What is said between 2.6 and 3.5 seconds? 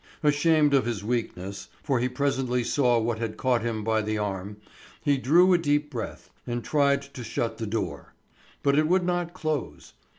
saw what had